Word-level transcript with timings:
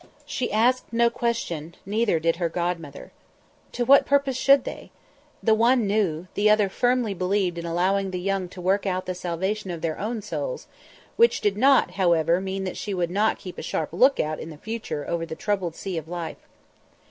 She 0.25 0.51
asked 0.51 0.91
no 0.91 1.11
question, 1.11 1.75
neither 1.85 2.19
did 2.19 2.37
her 2.37 2.49
godmother. 2.49 3.11
To 3.73 3.85
what 3.85 4.07
purpose 4.07 4.35
should 4.35 4.63
they? 4.63 4.89
The 5.43 5.53
one 5.53 5.85
knew; 5.85 6.27
the 6.33 6.49
other 6.49 6.69
firmly 6.69 7.13
believed 7.13 7.59
in 7.59 7.67
allowing 7.67 8.09
the 8.09 8.19
young 8.19 8.49
to 8.49 8.61
work 8.61 8.87
out 8.87 9.05
the 9.05 9.13
salvation 9.13 9.69
of 9.69 9.81
their 9.83 9.99
own 9.99 10.23
souls; 10.23 10.65
which 11.17 11.39
did 11.39 11.55
not, 11.55 11.91
however, 11.91 12.41
mean 12.41 12.63
that 12.63 12.77
she 12.77 12.95
would 12.95 13.11
not 13.11 13.37
keep 13.37 13.59
a 13.59 13.61
sharp 13.61 13.93
look 13.93 14.19
out 14.19 14.39
in 14.39 14.49
the 14.49 14.57
future 14.57 15.07
over 15.07 15.23
the 15.23 15.35
troubled 15.35 15.75
sea 15.75 15.99
of 15.99 16.07
Life. 16.07 16.47